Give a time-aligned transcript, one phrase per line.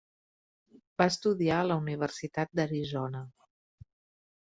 [1.01, 3.27] Va estudiar a la Universitat d'Arizona.